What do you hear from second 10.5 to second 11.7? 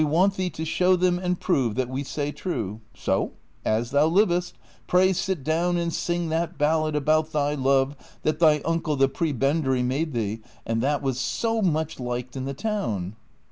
and that was so